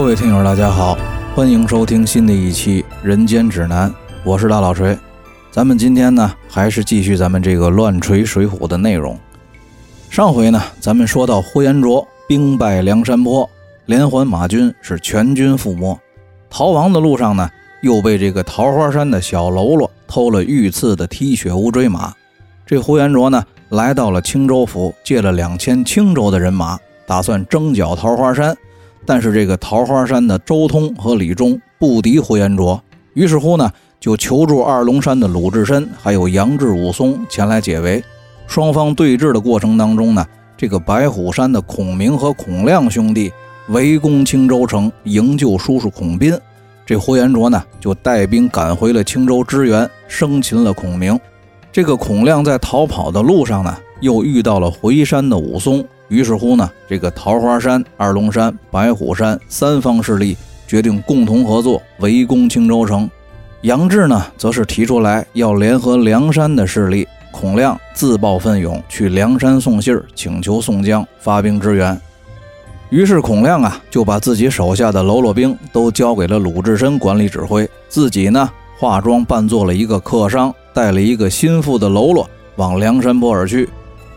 [0.00, 0.96] 各位听友，大家好，
[1.36, 3.90] 欢迎收听新的一期《人间指南》，
[4.24, 4.98] 我是大老锤。
[5.50, 9.16] 咱们今天呢，还是继续咱们这个乱锤水浒的内容。
[10.08, 13.48] 上回呢，咱们说到呼延灼兵败梁山泊，
[13.84, 16.00] 连环马军是全军覆没，
[16.48, 17.50] 逃亡的路上呢，
[17.82, 22.10] 又被这个桃花山的小喽啰偷了御赐的踢雪乌骓马。
[22.64, 28.56] 这呼延灼呢，来到了青州府，借了两千青州的人马，打算征剿桃花山。
[29.10, 32.80] 但是这个桃花山的周通和李忠不敌呼延灼，
[33.14, 38.00] 于是乎呢，就求助二龙山的鲁智深还有杨志、武松前来解围。
[38.46, 40.24] 双方对峙的过程当中呢，
[40.56, 43.32] 这个白虎山的孔明和孔亮兄弟
[43.70, 46.32] 围攻青州城，营救叔叔孔斌。
[46.86, 51.18] 这呼延灼呢，就带兵赶回了青州支援，生擒了孔明。
[51.72, 55.84] 这个孔亮在逃跑的路上呢，又遇到了回山的武松。
[56.10, 63.08] 于是乎呢，这个桃花山、二龙山、白虎山三方势力决定共同合作围攻青州城。
[63.62, 67.06] 杨志呢，则是提出来要联合梁山的势力。
[67.32, 71.98] 孔亮自报奋勇去梁山送信儿，请求宋江发兵支援。
[72.88, 78.50] 于是孔亮啊，就把自己手下的喽啰兵都交给了鲁智深管理指挥，自己呢，
[78.80, 83.68] 化妆扮作了一个客商，带了一个心腹的喽啰往梁山泊而去。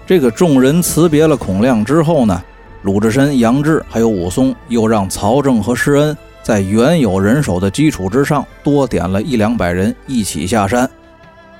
[0.06, 2.44] 这个众人辞别了孔亮之后呢，
[2.82, 10.90] 鲁智深、杨志还有武松又让曹正和施恩在原有人手的基础之上多点了一两百人一起下山。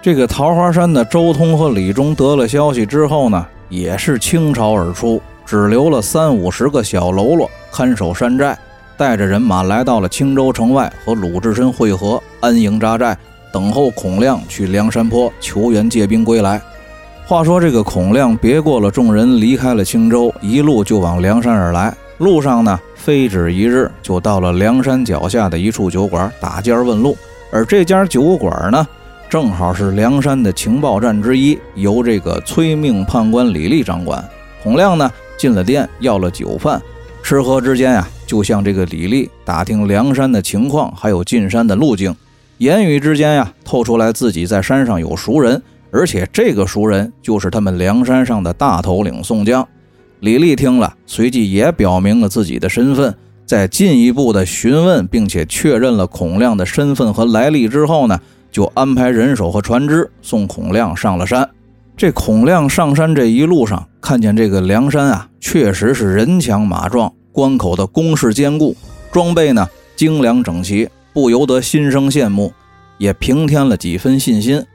[0.02, 8.58] 这个桃花山的周通和李忠得了消息之后呢，也是倾巢而出，只留了三五十个小喽啰看守山寨，
[8.98, 13.18] 带着人马来到了青州城外和鲁智深会合，安营扎寨，
[13.54, 16.62] 等候孔亮去梁山坡求援借兵归来。
[17.26, 21.96] 话说这个孔亮别过了众人，离开了青州，一路就往梁山而来。
[22.18, 27.18] 路上呢，非止一日，就到了梁山脚下的一处酒馆打尖问路。
[27.50, 28.86] 而这家酒馆呢，
[29.30, 34.24] 正好是梁山的情报站之一，由这个催命判官李立掌管。
[34.62, 36.80] 孔亮呢，进了店，要了酒饭，
[37.24, 42.14] 吃喝之间呀，就向这个李立打听梁山的情况，还有进山的路径。
[42.58, 45.62] 言语之间呀，透出来自己在山上有熟人。
[45.94, 49.66] 而且这个熟人就是他们梁山上的大头领宋江。
[50.22, 53.16] 李立听了，随即也表明了自己的身份。
[53.46, 58.20] 在进一步的询问，并且确认了孔亮的身份和来历之后呢，
[58.52, 61.48] 就安排人手和船只送孔亮上了山。
[61.96, 68.76] 这孔亮上山这一路上，看见这个梁山啊，确实是人强马壮，关口的工事坚固，
[69.12, 72.52] 装备呢精良整齐，不由得心生羡慕，
[72.98, 74.66] 也平添了几分信心。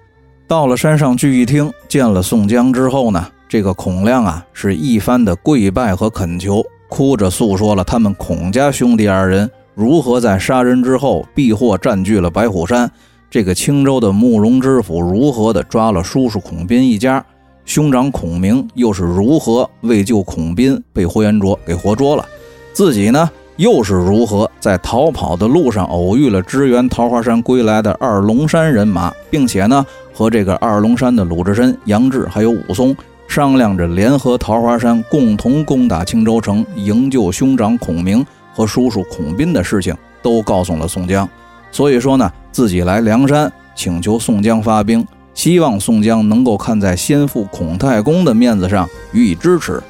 [0.49, 12.91] 到了山上聚义厅，见了宋江之后呢，这个孔亮啊是一番的跪拜和恳求，哭着诉说了他们孔家兄弟二人如何在杀人之后避祸占据了白虎山，
[13.31, 17.23] 这个青州的慕容知府如何的抓了叔叔孔斌一家，
[17.67, 22.25] 兄长孔明又是如何为救孔斌被霍元卓给活捉了，
[22.73, 23.31] 自己呢？
[23.59, 32.97] 又是如何在逃跑的路上偶遇了支援桃花山归来的二龙山人马，并且呢和这个二龙山的鲁智深、杨志还有武松
[33.27, 38.25] 商量着联合桃花山共同攻打青州城，营救兄长孔明
[38.55, 39.93] 和叔叔孔斌的事情
[40.23, 41.29] 都告诉了宋江。
[41.73, 45.05] 所以说呢，自己来梁山请求宋江发兵，
[45.35, 49.83] 希望宋江能够看在先父孔太公的面子上予以支持。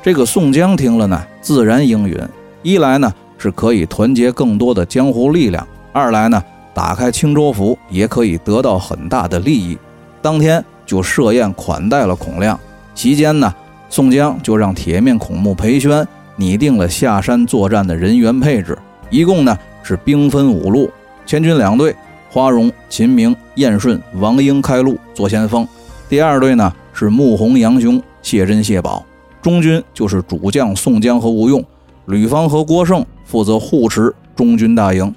[0.00, 2.16] 这个宋江听了呢，自然应允。
[2.62, 6.42] 一来呢是可以团结更多的江湖力量，二来呢
[6.74, 9.78] 打开青州府也可以得到很大的利益。
[10.20, 12.58] 当天就设宴款待了孔亮，
[12.94, 13.54] 席间呢
[13.88, 16.06] 宋江就让铁面孔目裴宣
[16.36, 18.76] 拟定了下山作战的人员配置，
[19.08, 20.90] 一共呢是兵分五路，
[21.24, 21.94] 千军两队，
[22.30, 25.66] 花荣、秦明、燕顺、王英开路做先锋，
[26.08, 29.04] 第二队呢是穆弘、杨雄、谢珍、谢宝，
[29.40, 31.64] 中军就是主将宋江和吴用。
[32.10, 35.14] 吕方和郭盛负责护持中军大营，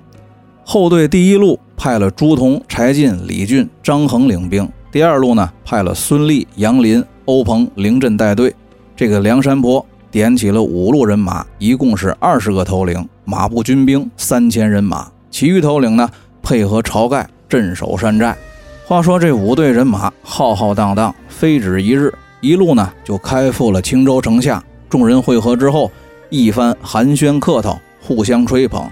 [0.64, 8.54] 后队第一路派了朱仝、柴进、李俊、张衡领兵，第二路呢派了孙立、杨林、欧鹏、凌震带队。
[8.96, 16.08] 这个梁山泊点起了五路人马，一共是二十个头领，马步军兵三千人马，其余头领呢
[16.44, 18.38] 配合晁盖镇守山寨。
[18.86, 24.64] 话说这五队人马浩浩荡荡，非止一日，一路呢就开赴了青州城下。
[24.88, 25.90] 众人会合之后。
[26.34, 28.90] 一番寒暄客套，互相吹捧。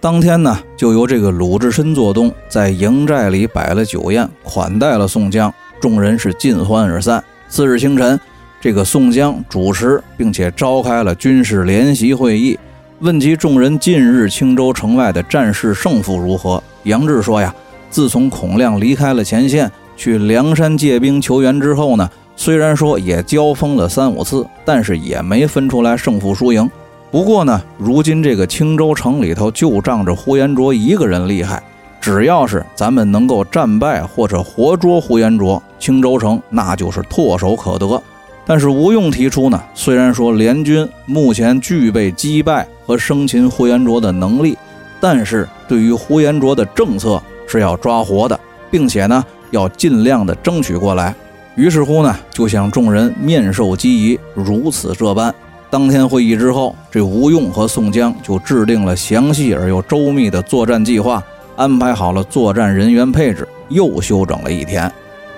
[0.00, 5.54] 当天呢，就由这个鲁智深做东，在营寨里摆了酒宴，款待了宋江。
[5.80, 7.22] 众人是尽欢而散。
[7.48, 8.18] 次日清晨，
[8.60, 12.58] 这个宋江主持，并且召开了军事联席会议，
[12.98, 17.54] 问及众人近日青州城外的战事胜负如何，杨志说呀，
[17.88, 26.68] 自从孔亮离开了前线，去梁山借兵求援之后呢，虽然说也交锋了三五次，但是也没分出来胜负输赢。
[27.10, 31.62] 不过呢，如今这个青州城里头就仗着呼延灼一个人厉害，
[32.00, 38.02] 只要是咱们能够战败或者活捉呼延灼，青州城那就是唾手可得。
[38.44, 44.58] 但是吴用提出呢，虽然说联军目前具备击败和生擒呼延灼的能力，
[45.00, 48.38] 但是对于呼延灼的政策是要抓活的，
[48.70, 51.14] 并且呢要尽量的争取过来。
[51.56, 55.34] 于是乎呢，就向众人面授机宜，如此这般。
[55.70, 61.22] 当天会议之后，这吴用和宋江就制定了详细而又周密的作战计划，
[61.56, 64.90] 安排好了作战人员配置，又休整了一天。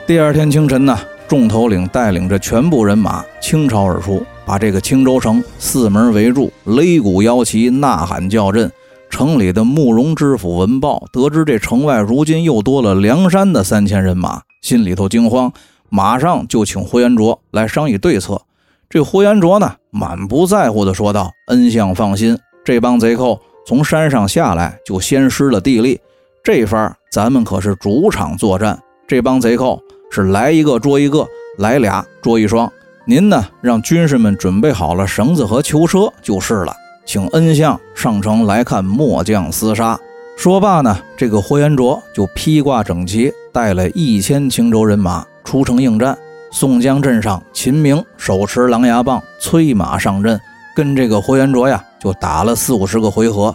[0.07, 0.99] 第二天清晨呢。
[1.29, 8.71] 众头领带领着全部人马倾巢而出，把这个青州城四门围住，擂鼓摇旗，呐喊叫阵。
[9.11, 15.53] 城里的慕容知府闻报，得知这城外如今又多了梁山的三千人马，心里头惊慌，
[15.89, 18.41] 马上就请呼延灼来商议对策。
[18.89, 26.01] 这呼延灼呢，满不在乎地说道：“恩相放心，这帮贼寇从山上下来就先失了地利，
[26.43, 31.27] 这番咱们可是主场作战，这帮贼寇。”是来一个捉一个，
[31.59, 32.73] 来俩捉一双。
[33.05, 36.75] 您呢，让军士们准备好了绳子和囚车就是了。
[37.05, 39.99] 请恩相上城来看末将厮杀。
[40.37, 46.19] 说罢呢，这个霍延灼就披挂整齐，带了一千青州人马出城应战。
[46.51, 50.39] 宋江镇上，秦明手持狼牙棒，催马上阵，
[50.75, 53.55] 跟这个霍延灼呀就打了四五十个回合。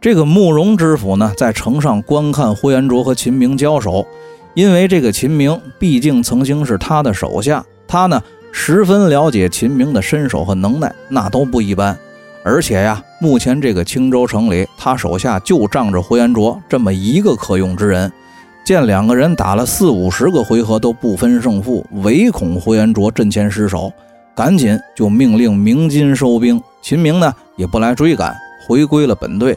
[0.00, 4.06] 这个慕容知府呢，在城上观看霍延灼和秦明交手。
[4.54, 8.20] 因为这个秦明毕竟曾经是他的手下，他呢
[8.50, 11.96] 十分了解秦明的身手和能耐，那都不一般。
[12.42, 18.10] 而且呀，目前这个青州城里，他手下就仗着呼延灼这么一个可用之人。
[18.64, 23.92] 见两个人打了四五十个回合都不分胜负，唯恐呼延灼阵前失守，
[24.34, 26.60] 赶紧就命令鸣金收兵。
[26.82, 29.56] 秦明呢也不来追赶，回归了本队。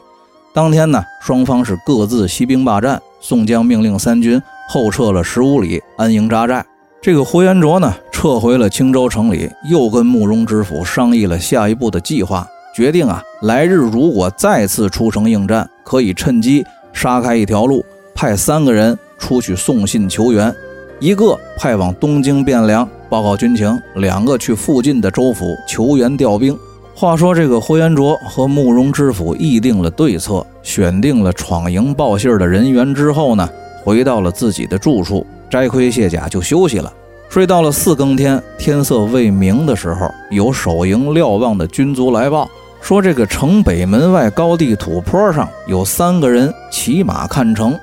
[0.54, 3.02] 当天呢，双方是各自息兵罢战。
[3.20, 4.42] 宋江命令三军。
[4.70, 6.66] 后撤了十五里，安营扎寨。
[7.02, 17.84] 这个呼延灼呢，撤回了青州城里，又跟慕容知府商议了下一步的计划，决定啊，来日如果再次出城应战，可以趁机杀开一条路，
[18.22, 20.56] 派三个人出去送信求援，
[21.00, 26.56] 一个派往东京汴梁报告军情，两个去附近的州府求援调兵。
[26.94, 33.50] 话说这个呼延灼和慕容知府议定了对策，选定了闯营报信的人员之后呢？
[33.84, 36.94] 回到了自己的住处，摘盔卸甲就休息了。
[37.28, 42.48] 睡到了四更天，天色未明的时候，有守营瞭望的军卒来报，
[42.82, 47.76] 说这个城北门外高地土坡上有三个人骑马看城，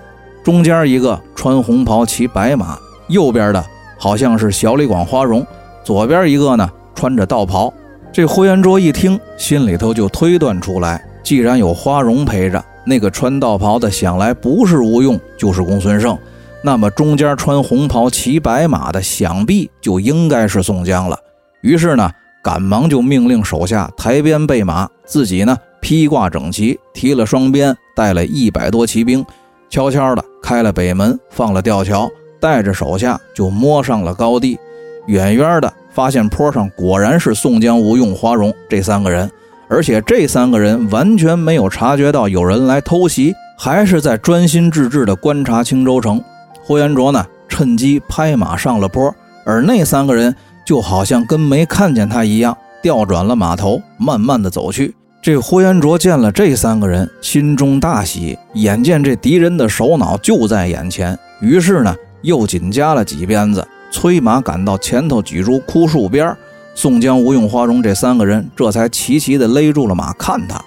[0.43, 3.65] 中间一个穿红袍骑白马，右边的
[3.99, 5.47] 好像是小李广花荣，
[5.85, 7.73] 左边一个呢穿着道袍。
[8.13, 12.65] 这呼延灼一听，心里头就推断出来，既然有花荣陪着。
[12.85, 16.17] 那个穿道袍的，想来不是吴用，就是公孙胜。
[16.63, 21.19] 那么中间穿红袍骑白马的，想必就应该是宋江了。
[21.61, 22.11] 于是呢，
[22.43, 29.25] 赶忙就命令手下抬鞭备马，自己呢披挂整齐，提了双鞭，带了一百多骑兵，
[29.71, 32.11] 悄悄的开了北门，放了吊桥，
[32.41, 34.59] 带着手下就摸上了高地。
[35.07, 39.31] 远远的发现坡上果然是宋江、吴用、花荣这三个人。
[39.71, 46.23] 而且这三个人完全没有察觉到有人来偷袭，还是在专心致志地观察青州城。
[46.63, 50.35] 呼延灼呢，趁机拍马上了坡，而那三个人
[50.65, 54.95] 就好像跟没看见他一样，调转了马头，慢慢地走去。
[55.21, 66.35] 这呼延灼见了这三个人，心中大喜，眼见这敌人的首脑就在眼前，于是呢，又紧加了几鞭子，催马赶到前头几株枯树边
[66.75, 70.61] 宋江、吴用、花荣这三个人这才齐齐地勒住了马，看他。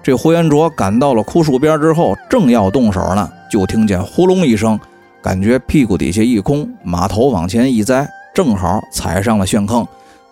[0.00, 4.78] 这呼延灼赶到了枯树边之后，正要动手呢，就听见呼隆一声，
[5.20, 9.84] 感觉屁股底下一空，马头往前一栽，正好踩上了陷坑，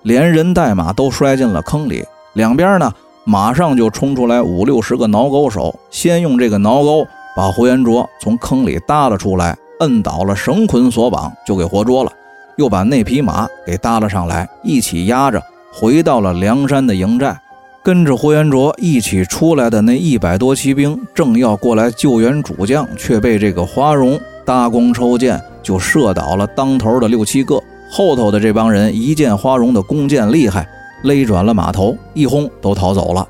[0.02, 2.04] 连人带马都摔进了坑里。
[2.34, 2.92] 两边呢，
[3.28, 7.04] 马上就冲出来五六十个挠钩手，先用这个挠钩
[7.36, 12.12] 把呼延灼从坑里搭了出来，摁倒了，绳捆索绑，就给活捉了。
[12.56, 15.42] 又把那匹马给搭了上来，一起押着
[15.72, 17.36] 回到了梁山的营寨。
[17.82, 27.60] 跟着呼延灼一起出来的那一百多骑兵，正要过来救援主将，却被这个花荣搭弓抽箭，就射倒了当头的六七个。
[27.90, 30.68] 后头的这帮人一见花荣的弓箭厉害，
[31.02, 33.26] 勒转了马头，一轰都逃走了。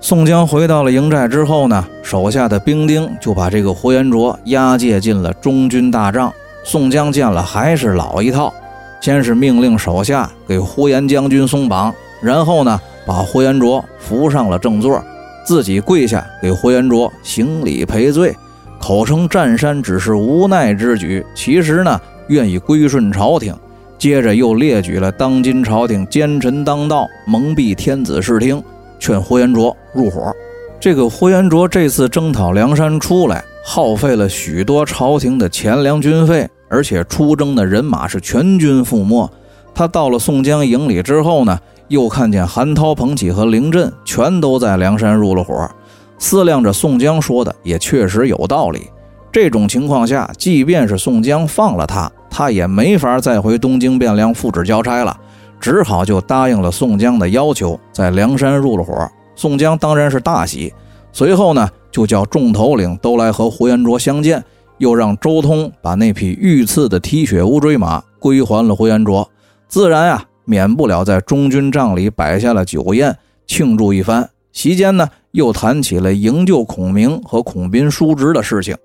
[0.00, 6.32] 宋江回到了营寨之后呢，手下的兵丁就把这个呼延灼押解进了中军大帐。
[6.62, 8.52] 宋江见了还是老一套，
[9.00, 15.02] 先是命令手下给呼延将军松绑，然后呢把呼延灼扶上了正座，
[15.46, 18.34] 自己跪下给呼延灼行礼赔罪，
[18.78, 23.54] 口称占山只是无奈之举，其实呢愿意归顺朝廷。
[24.04, 28.62] 接着又列举了当今朝廷奸臣当道，蒙蔽天子视听。
[28.98, 30.30] 劝呼延灼入伙。
[30.78, 39.26] 这个呼延灼这次征讨梁山出来，耗费了许多朝廷的钱粮军费，而且出征的人马是全军覆没。
[39.74, 41.58] 他到了宋江营里之后呢，
[41.88, 45.66] 又看见韩涛、彭起和凌震全都在梁山入了伙，
[46.18, 48.82] 思量着宋江说的也确实有道理。
[49.32, 55.16] 这种情况下，即便是宋江放了他，他也没法再回东京汴梁复旨交差了。
[55.60, 59.08] 只好就答应了宋江的要求，在梁山入了伙。
[59.36, 60.74] 宋江当然是大喜，
[61.12, 64.42] 随后呢，就叫众头领都来和呼延灼相见，
[64.78, 69.30] 又让周通把那匹御赐的踢血乌骓马归还了呼延灼。
[69.68, 74.28] 自然呀，免不了在中军帐里摆下了酒宴庆祝一番。
[74.50, 78.76] 席间呢，又谈起了营救孔明和孔斌叔侄的事情。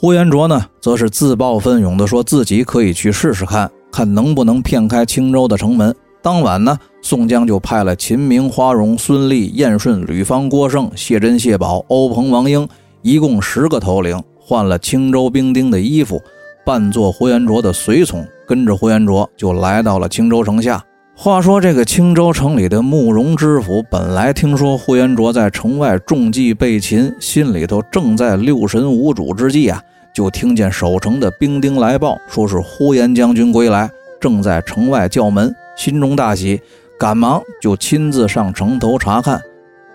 [0.00, 3.68] 呼延灼呢，则是自报奋勇的说自己可以去试试看。
[3.90, 5.92] 看能不能骗开青州的城门。
[6.22, 12.68] 当晚呢，宋江就派了秦明、花荣、孙立、燕顺、吕方、郭盛、谢珍、谢宝、欧鹏、王英，
[13.02, 16.22] 一共十个头领，换了青州兵丁的衣服，
[16.64, 20.80] 扮作呼延灼的随从，跟着呼延灼就来到了青州城下。
[21.20, 29.82] 话说这个青州城里的慕容知府，本来听说呼延灼在城外中计被擒，心里头正在六神无主之际啊。
[30.14, 36.60] 就听见守城的兵丁来报，说是呼延将军归来，正在城外叫门，心中大喜，
[36.96, 39.42] 赶忙就亲自上城头查看。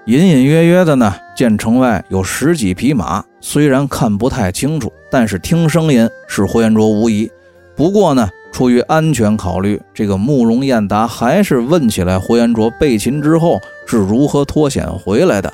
[0.08, 7.32] 隐隐约约的呢，见城外有十几匹马，虽然看不太清楚，但是听声音是呼延灼无疑。
[7.78, 15.52] 不过呢，出于安全考虑，这个慕容燕达还是问起来霍延灼被擒之后是如何脱险回来的。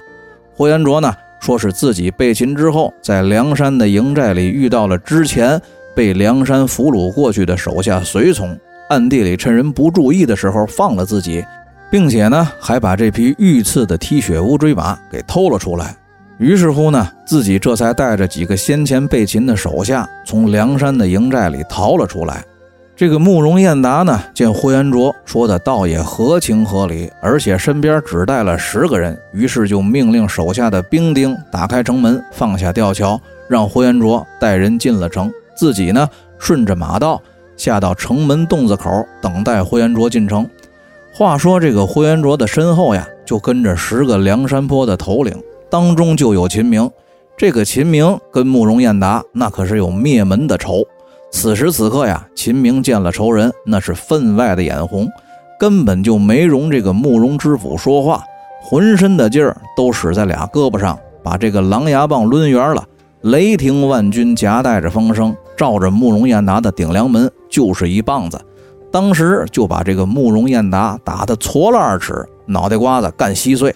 [0.53, 1.11] 霍延灼呢？
[1.39, 5.59] 说是自己被擒之后，在梁山的营寨里遇到了之前
[5.95, 11.41] 被梁山俘虏过去的手下随从，暗地里趁人不注意的时候放了自己，
[11.89, 15.95] 并且呢还把这匹御赐的踢血乌骓马给偷了出来。
[16.39, 22.43] 于是乎呢，自己这才带着几个先前被擒的手下，从梁山的营寨里逃了出来。
[22.99, 37.21] 这个慕容彦达呢，见霍元卓说的倒也合情合理，而且身边只带了十个人，于是就命令手下的兵丁打开城门，放下吊桥，让霍元卓带人进了城，自己呢顺着马道
[37.55, 40.45] 下到城门洞子口，等待霍元卓进城。
[41.13, 45.33] 话说这个霍元卓的身后呀，就跟着十个梁山泊的头领，
[45.69, 46.91] 当中就有秦明。
[47.37, 50.85] 这个秦明跟慕容彦达那可是有灭门的仇。
[51.31, 55.07] 此时此刻呀，秦明见了仇人，那是分外的眼红，
[55.59, 58.23] 根本就没容这个慕容知府说话，
[58.61, 62.83] 浑身的劲儿都使在俩胳膊上，把这个狼牙棒抡圆了，
[63.21, 68.39] 雷霆万钧，夹带着风声，照着慕容燕达的顶梁门就是一棒子，
[68.91, 73.73] 当时就把这个慕容燕达打得矬了二尺，脑袋瓜子干稀碎。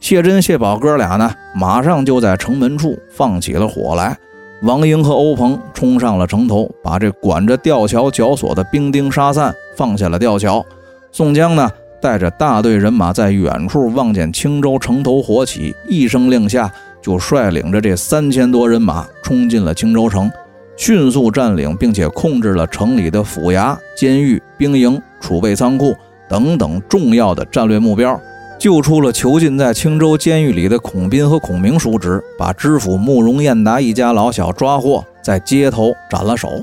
[0.00, 4.18] 谢珍、谢宝哥俩呢，马上就在城门处放起了火来。
[4.64, 10.64] 王英和欧鹏冲上了城头，把这管着吊桥绞索的兵丁杀散，放下了吊桥。
[11.12, 20.32] 宋江呢，带着大队人马在远处望见青州城头火起，一声令下，就率领着这三千多人马冲进了青州城，
[20.78, 25.94] 迅速占领并且控制了城里的府衙、监狱、兵营、储备仓库
[26.26, 28.18] 等等重要的战略目标。
[28.58, 36.62] 救出了囚禁在青州监狱里的孔斌和孔明叔侄，把知府慕容彦达一家老小抓获，在街头斩了首，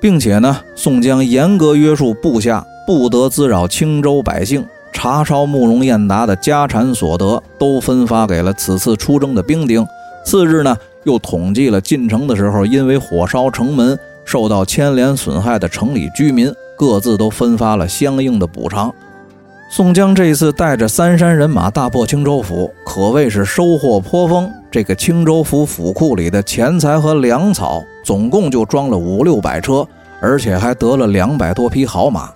[0.00, 9.86] 并且呢，宋江严格约束部下，不得滋扰青州百姓，查抄慕容彦达的家产所得，都分发给了此次出征的兵丁。
[10.24, 18.94] 次日呢，又统计了进城的时候因为火烧城门受到牵连损害的城里居民，各自都分发了相应的补偿。
[19.76, 24.48] 宋江这一次带着三山人马大破青州府，可谓是收获颇丰。
[24.70, 29.84] 这个青州府府库里的钱财和粮草，总共就装了五六百车，
[30.20, 32.30] 而且还得了两百多匹好马。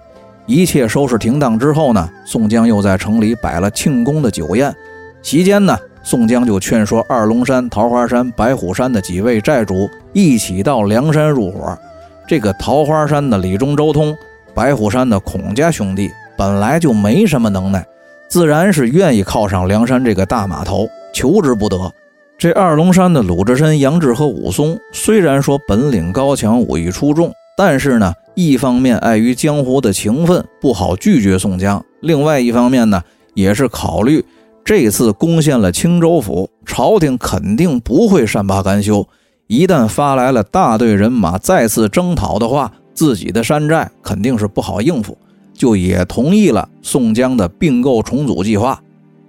[0.46, 4.74] 一切收拾停当之后呢，宋江又在城里摆了庆功的酒宴。
[5.22, 11.78] 席间呢，宋江就劝说二龙山、桃花山、白虎山的几位寨主一起到梁山入伙。
[12.26, 14.12] 这个桃花山的李忠、周通，
[14.52, 16.10] 白虎山的孔家兄弟。
[16.38, 17.84] 本来就没什么能耐，
[18.28, 21.92] 自然是愿意靠上梁山这个大码头，求之不得。
[22.38, 33.02] 这二龙山的鲁智深、杨志和武松，虽然说本领高强、武艺出众，但是呢，一方面碍于江湖的情分，不好拒绝宋江；另外一方面呢，
[33.34, 34.24] 也是考虑
[34.64, 39.04] 这次攻陷了青州府，朝廷肯定不会善罢甘休。
[39.48, 45.18] 一旦发来了大队人马再次征讨的话，自己的山寨肯定是不好应付，
[45.58, 48.80] 就也同意了宋江的并购重组计划。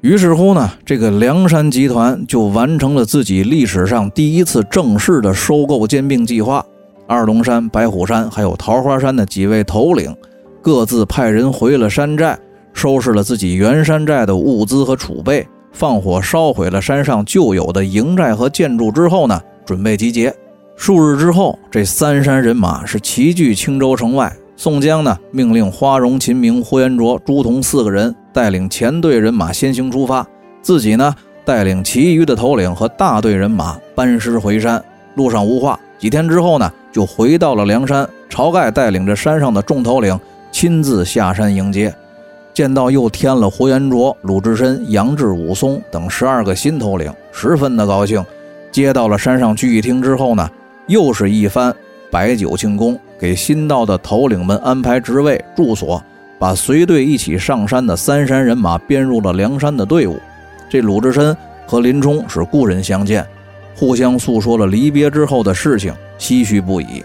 [0.01, 6.65] 于是乎呢，这个梁山集团就完成了自己历史上第一次正式的收购兼并计划。
[7.05, 10.15] 二龙山、白虎山还有桃花山的几位头领，
[10.61, 12.39] 各自派人回了山寨，
[12.71, 20.33] 收拾了自己原山寨的物资和储备，放火烧毁了山上旧有的营寨和建筑之后呢，准备集结。
[20.77, 24.33] 数日之后，这三山人马是齐聚青州城外。
[24.59, 30.27] 宋江呢，命令花荣、秦明、呼延灼、朱仝四个人带领前队人马先行出发，
[30.61, 34.83] 自己呢带领其余的头领和大队人马班师回山。
[35.15, 38.05] 路上无话，几天之后呢，就回到了梁山。
[38.29, 40.19] 晁盖带领着山上的众头领
[40.51, 41.95] 亲自下山迎接，
[42.53, 48.21] 见到又添了呼延灼、鲁智深、杨志、武松等十二个新头领，十分的高兴。
[48.73, 50.49] 接到了山上聚义厅之后呢，
[50.87, 51.73] 又是一番
[52.09, 52.99] 摆酒庆功。
[53.19, 56.01] 给新到的头领们安排职位、住所，
[56.39, 60.17] 把随队一起上山的三山人马编入了梁山的队伍。
[60.69, 61.35] 这鲁智深
[61.67, 63.27] 和林冲是故人相见，
[63.75, 67.03] 互相诉说了离别之后的事情，唏嘘不已。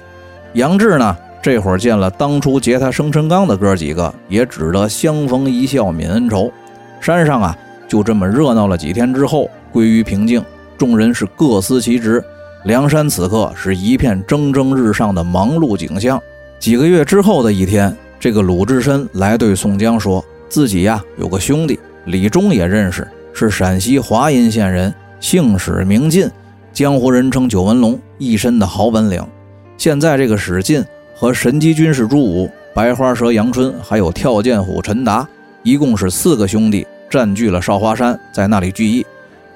[0.52, 6.48] 杨志呢，这会儿见了当初劫他生辰纲的哥几个，也只得相逢一笑泯恩仇。
[7.00, 7.58] 山上啊，
[7.88, 10.40] 就这么热闹了几天之后，归于平静，
[10.78, 12.22] 众人是各司其职。
[12.64, 16.20] 梁山此刻是一片蒸蒸日上的忙碌景象。
[16.58, 26.26] 几个月之后的一天，这个鲁智深来对宋江说，自己呀有个兄弟李忠也认识，是陕西华阴县人，姓史名进，
[26.72, 29.22] 江湖人称九纹龙，一身的好本领。
[29.76, 30.82] 现在这个史进
[31.14, 35.28] 和神机军师朱武、白花蛇杨春，还有跳涧虎陈达，
[35.62, 39.04] 一共是四个兄弟，占据了少华山，在那里聚义。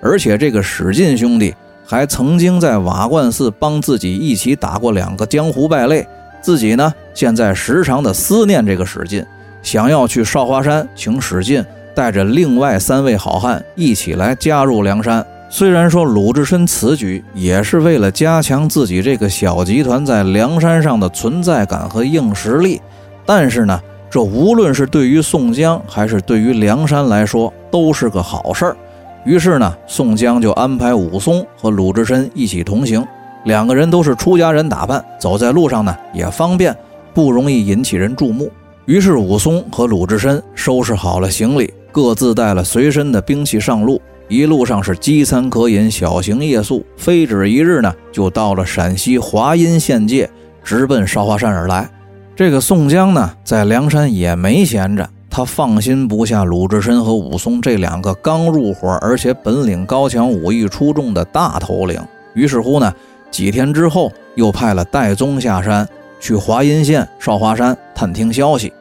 [0.02, 1.54] 而且这个史进兄弟。
[1.90, 6.06] 还曾经在瓦罐寺帮自己一起打过两个江湖败类，
[6.42, 9.24] 自己呢现在时常的思念这个史进，
[9.62, 15.24] 想要去少华山请史进带着另外三位好汉一起来加入梁山。
[15.48, 22.82] 虽然说鲁智深此举也是为了加强自己这个小集团在梁山上的存在感和硬实力，
[23.24, 28.76] 但是呢，这无论是对于宋江还是对于梁山来说，都是个好事儿。
[29.24, 33.06] 于是呢，宋江就安排武松和鲁智深一起同行，
[33.44, 36.74] 两个人都是出家人打扮，走在路上呢也方便，
[37.12, 38.50] 不容易引起人注目。
[38.86, 44.00] 于是武松和鲁智深收拾好了行李，各自带了随身的兵器上路。
[44.28, 50.28] 一路上是饥餐渴饮，小行夜宿，非止一日呢，就到了陕西华阴县界，
[50.62, 51.88] 直奔少华山而来。
[52.36, 55.08] 这个宋江呢，在梁山也没闲着。
[55.38, 61.96] 他放心不下鲁智深和武松这两个刚入伙，而且本领高强、武艺出众的大头领。
[62.34, 62.92] 于是乎呢，
[63.30, 68.72] 几天之后又派了戴宗下山去华阴县少华山探听消息。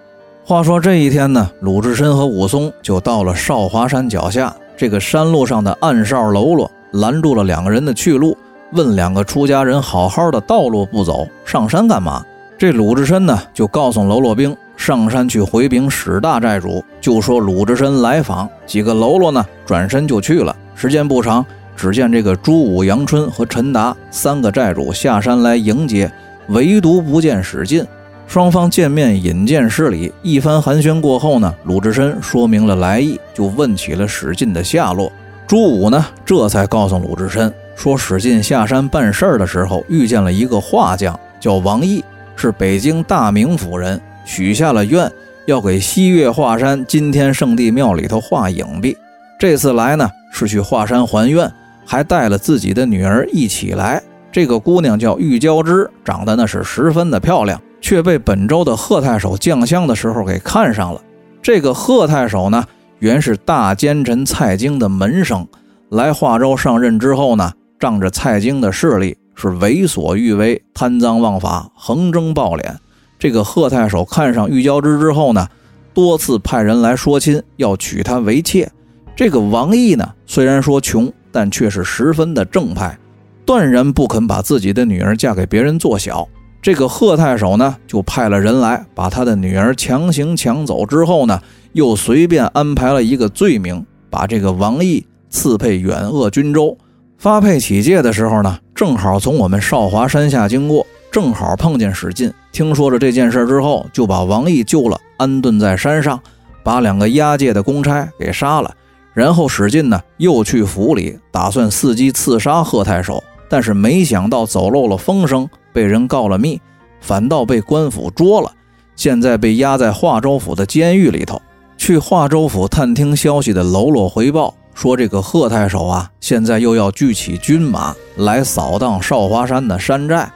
[0.43, 4.51] 话说这一天呢，鲁智深和武松就到了少华山脚下。
[4.75, 8.35] 这个山路上的暗哨喽啰拦住了两个人的去路，
[8.71, 12.25] 问两个出家人：“好好的道路不走，上山干嘛？”
[12.57, 14.57] 这鲁智深呢，就告诉喽啰兵。
[14.77, 18.47] 上山去回禀史大寨主，就说鲁智深来访。
[18.65, 20.55] 几个喽啰呢，转身就去了。
[20.75, 26.09] 时间不长，只见这个朱武、杨春和陈达三个寨主下山来迎接，
[26.49, 27.83] 唯独不见史进。
[28.27, 35.11] 双方见面引荐施礼，一番寒暄过后呢，鲁智深说明了来意，就问起了史进的下落。
[35.47, 42.03] 朱武呢，这才告诉鲁智深说，史进下山办事儿的时候遇见了一个画匠，叫王毅，
[42.35, 43.99] 是北京大名府人。
[44.27, 45.09] 许下了愿，
[45.45, 48.95] 要给西岳华山金天圣地庙里头画影壁。
[49.39, 51.49] 这次来呢，是去华山还愿，
[51.85, 54.03] 还带了自己的女儿一起来。
[54.29, 61.01] 这个姑娘叫玉娇枝，长得那是十分的漂亮，却被本州的贺太守降香的时候给看上了。
[61.41, 62.65] 这个贺太守呢，
[62.99, 65.47] 原是大奸臣蔡京的门生，
[65.89, 72.75] 来华州上任之后呢，仗着蔡京的势力，是为所欲为，贪赃枉法，横征暴敛。
[73.19, 75.47] 这个贺太守看上玉娇枝之后呢，
[75.93, 78.71] 多次派人来说亲，要娶她为妾。
[79.15, 82.97] 这个王毅呢，虽然说穷，但却是十分的正派，
[83.45, 86.27] 断然不肯把自己的女儿嫁给别人做小。
[86.61, 91.41] 这个贺太守呢，就派了人来把他的女儿强行抢走之后呢，
[91.73, 96.77] 又随便安排了一个罪名，把这个王毅赐配远鄂军州。
[97.17, 102.31] 发配起界的时候呢，正好从我们少华山下经过，正好碰见史进。
[102.57, 106.19] 听说了这件事之后，就把王毅救了，安顿在山上，
[106.63, 108.73] 把两个押解的公差给杀了。
[109.13, 115.47] 然后史进呢，又去府里打算伺机刺杀贺太守，但是没想到走漏了风声。
[115.71, 116.59] 被人告了密，
[116.99, 118.51] 反倒被官府捉了，
[118.95, 121.39] 现在被押在华州府的监狱里头。
[121.77, 130.27] 去华州府探听消息的喽啰回报说，这个贺太守啊，现在又要聚起军马来扫荡少华山的山寨。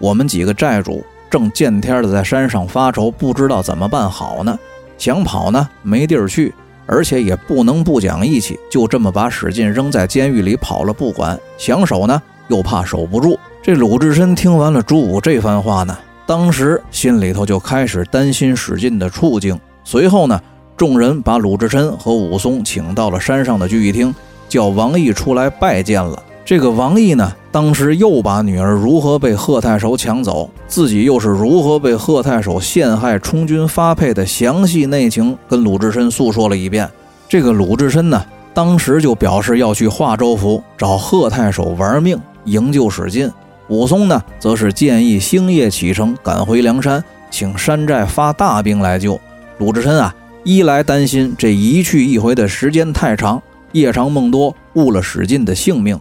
[0.00, 4.58] 我们几个寨主正见天的在山上发愁，不知道怎么办好呢。
[4.96, 6.54] 想跑呢，没地儿去，
[6.86, 11.38] 而且也不能不讲义气，就这么把史进扔在监狱里跑了不管。
[11.56, 13.38] 想守呢，又怕守不住。
[13.62, 19.58] 这鲁智深听完了朱武这番话呢，当时心里头就开始担心史进的处境。
[19.84, 20.40] 随后呢，
[20.76, 24.14] 众人把鲁智深和武松请到了山上的聚义厅，
[24.48, 26.22] 叫王毅出来拜见了。
[26.48, 36.88] 这个王毅呢，当时又把女儿如何被贺太守抢走，自己又是如何被贺太守陷害充军发配的详细内情，跟鲁智深诉说了一遍。
[37.28, 43.30] 这个鲁智深呢，当时就表示要去华州府找贺太守玩命，营救史进。
[43.68, 49.20] 武松呢，则是建议星夜启程，赶回梁山，请山寨发大兵来救
[49.58, 50.14] 鲁智深啊。
[50.44, 55.98] 一来担心这一去一回的时间太长，夜长梦多，误了史进的性命；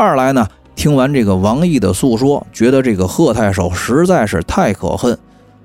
[0.00, 5.18] 二来呢，听完这个王毅的诉说，觉得这个贺太守实在是太可恨，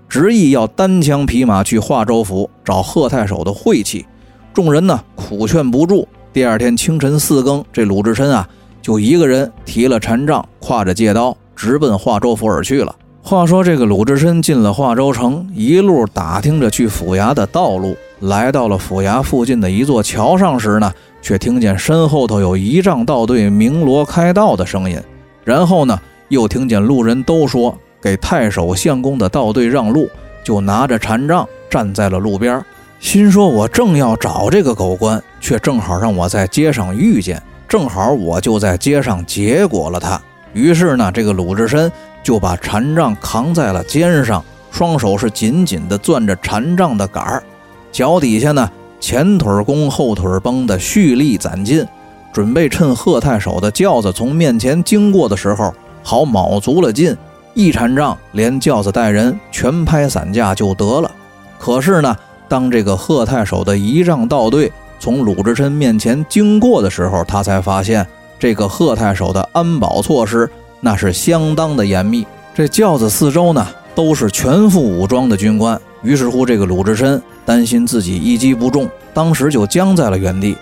[0.10, 4.06] 执意要单枪匹马去华州府找贺太守的晦气。
[4.54, 6.06] 众人呢，苦劝不住。
[6.34, 8.46] 第二天清晨四更，这鲁智深啊，
[8.82, 11.34] 就一个人提了禅杖，挎着戒刀。
[11.56, 12.94] 直奔华州府而去了。
[13.24, 20.92] 话说这个鲁智深进了华州城，一路打听着去府衙的道路，来到了府衙附近的一座桥上时呢，
[21.26, 25.02] 却听见身后头有仪仗道队鸣锣开道的声音。
[25.44, 30.08] 然后呢，又听见路人都说给太守相公的道队让路，
[30.44, 32.64] 就拿着禅杖站在了路边，
[33.00, 40.22] 心说：“我正要找这个狗官，却正好让我在街上遇见，正好我就在街上结果了他。”
[40.54, 47.44] 于是呢，这个鲁智深就把禅杖扛在了肩上，双手是紧紧地攥着禅杖的杆儿，
[47.92, 48.70] 脚底下呢
[49.06, 51.88] 前腿弓后腿绷的蓄力攒劲，
[52.34, 57.16] 准备趁贺太守的轿子从面前经过的时候，好卯足了劲，
[57.54, 61.12] 一禅杖连轿子带人全拍散架就得了。
[61.60, 62.16] 可是呢，
[62.48, 68.04] 当这个贺太守的仪仗道队从鲁智深面前经过的时候，他才发现。
[68.40, 70.50] 这个贺太守的安保措施
[70.82, 75.80] 那是相当的严密，这轿子四周呢都是全副武装的军官。
[76.06, 80.56] 于是乎，这个鲁智深担心自己一击不中，当时就僵在了原地。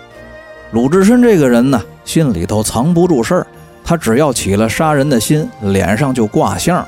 [0.72, 3.46] 鲁智深这个人呢，心里头藏不住事儿，
[3.84, 6.84] 他只要起了杀人的心，脸上就挂相。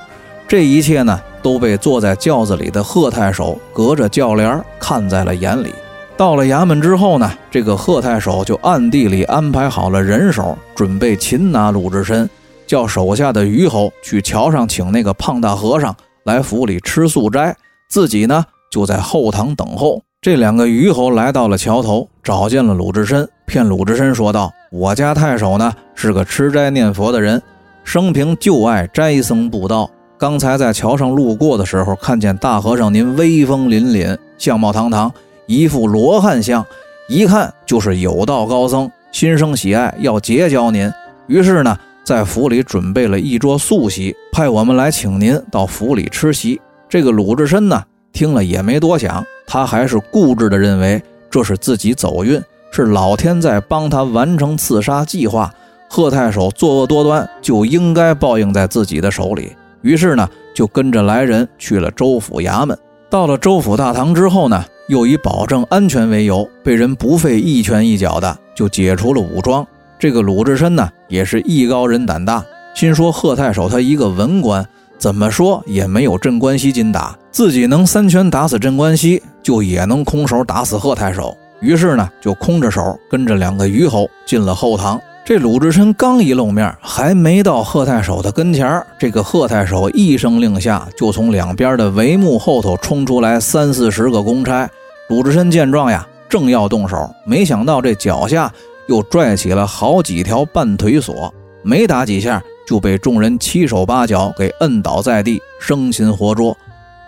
[0.49, 5.71] 这一切呢，都被坐在轿子里的贺太守隔着轿帘看在了眼里。
[6.17, 12.31] 到了衙门之后呢，这个贺太守就暗地里安排好了人手，准备擒拿鲁智深，
[12.67, 17.55] 叫手下的虞侯去桥上请那个胖大和尚来府里吃素斋，
[17.89, 20.03] 自己呢就在后堂等候。
[20.21, 27.41] 这两个虞侯来到了桥头，找见了鲁智深，骗鲁智深说道：“我家太守呢是个吃斋念佛的人，
[27.85, 29.89] 生平就爱斋僧布道。
[30.19, 35.13] 刚才在桥上路过的时候，看见大和尚您威风凛凛，相貌堂堂。”
[35.47, 36.67] 一副罗汉相，
[37.09, 40.91] 一看就是有道高僧，心生喜爱，要结交您。
[41.29, 46.61] 于是呢，在府里准备了一桌素席，派我们来请您到府里吃席。
[46.89, 55.53] 这个鲁智深呢，听了也没多想，他还是固执地认为这是自己走运，是老天在帮他完成刺杀计划。
[55.89, 59.53] 贺太守作恶多端，就应该报应在自己的手里。
[59.83, 62.77] 于是呢，就跟着来人去了州府衙门。
[63.09, 64.65] 到了州府大堂之后呢。
[64.89, 69.67] 又以保证安全为由，被人不费一拳一脚的就解除了武装。
[69.99, 74.65] 这个鲁智深呢，也是艺高人胆大，心说贺太守他一个文官，
[74.99, 81.37] 怎么说也没有镇关西劲打，自己能三拳打死镇关西，就也能空手打死贺太守。
[81.61, 85.01] 于是呢，就空着手跟着两个虞侯进了后堂。
[85.25, 94.69] 这鲁智深刚一露面，还没到贺太守的跟前这个贺太守一声令下，就从两边的帷幕后头冲出来三四十个公差。
[95.09, 98.53] 鲁智深见状呀，正要动手，没想到这脚下
[98.87, 101.33] 又拽起了好几条半腿锁，
[101.63, 106.57] 没打几下，就被众人七手八脚给摁倒在地，生擒活捉。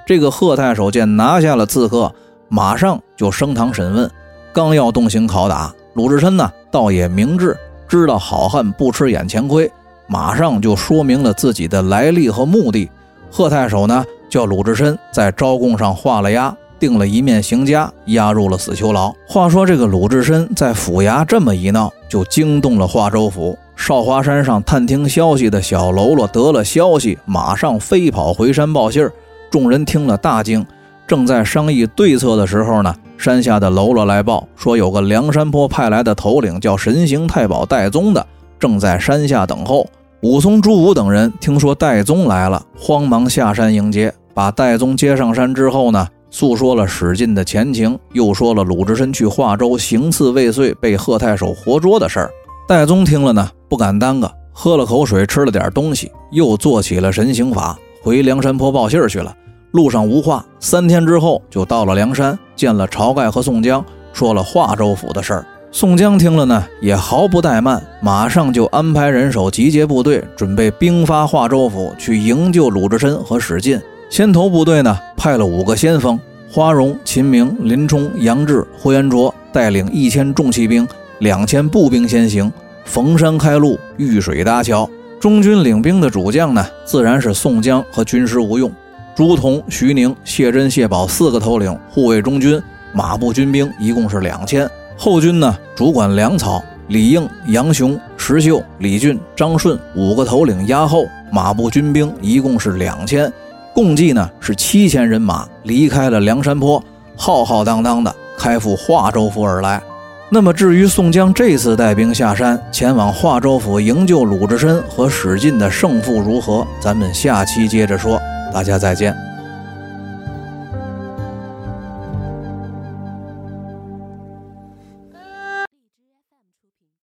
[0.07, 2.14] 这个贺太守见拿下了刺客，
[2.49, 4.11] 马上就升堂审问，
[4.53, 7.57] 刚要动刑拷打鲁智深呢，倒也明智，
[7.88, 9.71] 知道好汉不吃眼前亏，
[10.07, 12.88] 马上就说明了自己的来历和目的。
[13.31, 16.57] 贺太守呢，叫鲁智深在招供上画了押。
[16.81, 19.12] 定了一面刑枷，押入了死囚牢。
[19.27, 23.59] 话说这个鲁智深在府衙这么一闹，就惊动了华州府。
[23.79, 29.11] 少华山上探听消息的小喽啰得了消息，马上飞跑回山报信儿。
[29.51, 30.67] 众人听了大惊，
[31.07, 38.27] 正在商议对策的时候呢，山下的喽啰来报说，有个梁山坡派来的头领叫神行太保戴宗的，
[38.59, 39.87] 正在山下等候。
[40.23, 44.12] 武松、朱武等人听说戴宗来了，慌忙下山迎接。
[44.35, 46.07] 把戴宗接上山之后呢？
[46.31, 52.31] 诉说了史进的前情，又说了鲁智深去华州行刺未遂，被贺太守活捉的事儿。
[52.69, 59.35] 戴宗听了呢，不敢耽搁，喝了口水，吃了点东西，又做起了神行法，回梁山坡报信儿去了。
[59.71, 65.47] 路上无话，三天之后就到了梁山，见了晁盖和宋江，说了华州府的事儿。
[65.73, 73.81] 宋江听了呢，也毫不怠慢，马上就安排人手集结部队，准备兵发华州府，去营救鲁智深和史进。
[74.11, 76.21] 先头部队呢，派了五个先锋：
[76.53, 80.87] 花荣、秦明、林冲、杨志、呼延灼，带领一千重骑兵、
[81.21, 82.53] 两千步兵先行，
[82.85, 84.89] 逢山开路，遇水搭桥。
[85.19, 88.71] 中军领兵的主将呢，自然是宋江和军师吴用、
[89.17, 94.69] 朱仝、徐宁、谢珍、谢宝四个头领护卫中军，马步军兵一共是两千。
[94.97, 103.33] 后军呢，主管粮草，李应、杨雄、石秀、李俊、张顺五个头领压后，马步军兵一共是两千。
[103.75, 106.83] 共计呢是七千人马离开了梁山坡，
[107.17, 109.83] 浩浩荡荡的开赴华州府而来。
[110.31, 118.21] 那么至于宋江这次带兵下山前往华州府营救鲁智深和史进的胜负如何，咱们下期接着说。
[118.53, 119.28] 大家再见。